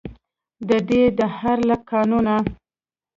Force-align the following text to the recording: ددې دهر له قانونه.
ددې 0.67 1.03
دهر 1.17 1.57
له 1.69 1.75
قانونه. 1.89 2.35